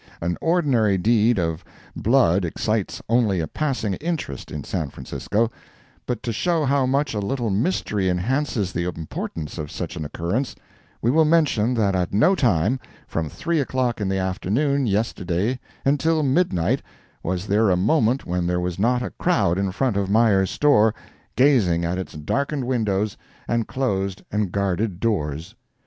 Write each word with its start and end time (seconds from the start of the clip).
An 0.19 0.35
ordinary 0.41 0.97
deed 0.97 1.37
of 1.37 1.63
blood 1.95 2.43
excites 2.43 3.03
only 3.07 3.39
a 3.39 3.45
passing 3.45 3.93
interest 3.93 4.49
in 4.51 4.63
San 4.63 4.89
Francisco, 4.89 5.51
but 6.07 6.23
to 6.23 6.33
show 6.33 6.65
how 6.65 6.87
much 6.87 7.13
a 7.13 7.19
little 7.19 7.51
mystery 7.51 8.09
enhances 8.09 8.73
the 8.73 8.85
importance 8.85 9.59
of 9.59 9.69
such 9.69 9.95
an 9.95 10.03
occurrence, 10.03 10.55
we 11.03 11.11
will 11.11 11.23
mention 11.23 11.75
that 11.75 11.93
at 11.95 12.15
no 12.15 12.33
time, 12.33 12.79
from 13.07 13.29
three 13.29 13.59
o'clock 13.59 14.01
in 14.01 14.09
the 14.09 14.17
afternoon, 14.17 14.87
yesterday, 14.87 15.59
until 15.85 16.23
midnight, 16.23 16.81
was 17.21 17.45
there 17.45 17.69
a 17.69 17.77
moment 17.77 18.25
when 18.25 18.47
there 18.47 18.59
was 18.59 18.79
not 18.79 19.03
a 19.03 19.11
crowd 19.11 19.59
in 19.59 19.71
front 19.71 19.97
of 19.97 20.09
Meyer's 20.09 20.49
store, 20.49 20.95
gazing 21.35 21.85
at 21.85 21.99
its 21.99 22.13
darkened 22.13 22.65
windows 22.65 23.17
and 23.47 23.67
closed 23.67 24.23
and 24.31 24.51
guarded 24.51 24.99
doors. 24.99 25.53